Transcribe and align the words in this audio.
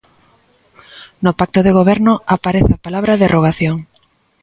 No 1.23 1.31
pacto 1.39 1.59
de 1.65 1.75
Goberno 1.79 2.13
aparece 2.35 2.71
a 2.73 2.83
palabra 2.85 3.19
derrogación. 3.23 3.77